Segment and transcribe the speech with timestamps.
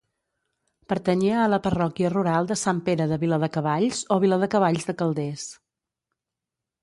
[0.91, 5.47] Pertanyia a la parròquia rural de Sant Pere de Viladecavalls, o Viladecavalls de Calders.